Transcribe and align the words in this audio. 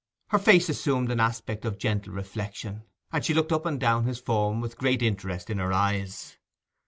Her 0.29 0.39
face 0.39 0.67
assumed 0.67 1.11
an 1.11 1.19
aspect 1.19 1.63
of 1.63 1.77
gentle 1.77 2.11
reflection, 2.11 2.85
and 3.11 3.23
she 3.23 3.35
looked 3.35 3.51
up 3.51 3.67
and 3.67 3.79
down 3.79 4.05
his 4.05 4.17
form 4.17 4.59
with 4.59 4.75
great 4.79 5.03
interest 5.03 5.47
in 5.51 5.59
her 5.59 5.71
eyes. 5.71 6.39